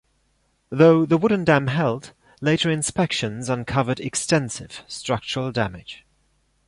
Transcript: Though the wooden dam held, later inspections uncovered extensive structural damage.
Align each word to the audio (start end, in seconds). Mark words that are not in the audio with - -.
Though 0.71 1.05
the 1.05 1.19
wooden 1.19 1.45
dam 1.45 1.67
held, 1.67 2.13
later 2.41 2.71
inspections 2.71 3.49
uncovered 3.49 3.99
extensive 3.99 4.81
structural 4.87 5.51
damage. 5.51 6.03